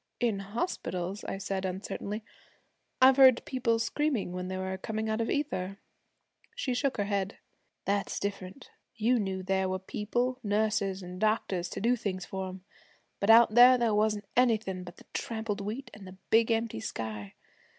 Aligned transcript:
'In 0.19 0.39
hospitals,' 0.39 1.23
I 1.25 1.37
said, 1.37 1.63
uncertainly, 1.63 2.23
'I've 3.03 3.17
heard 3.17 3.45
people 3.45 3.77
screaming 3.77 4.31
when 4.31 4.47
they 4.47 4.57
were 4.57 4.79
coming 4.79 5.07
out 5.07 5.21
of 5.21 5.29
ether.' 5.29 5.77
She 6.55 6.73
shook 6.73 6.97
her 6.97 7.03
head. 7.03 7.37
'That's 7.85 8.19
different. 8.19 8.71
You 8.95 9.19
knew 9.19 9.43
there 9.43 9.69
were 9.69 9.77
people, 9.77 10.39
nurses 10.41 11.03
and 11.03 11.21
doctors, 11.21 11.69
to 11.69 11.79
do 11.81 11.95
things 11.95 12.25
for 12.25 12.47
'em; 12.49 12.63
but 13.19 13.29
out 13.29 13.53
there 13.53 13.77
there 13.77 13.93
wasn't 13.93 14.25
anything 14.35 14.83
but 14.83 14.97
the 14.97 15.05
trampled 15.13 15.61
wheat, 15.61 15.91
an' 15.93 16.05
the 16.05 16.17
big 16.31 16.49
empty 16.51 16.79
sky. 16.79 17.35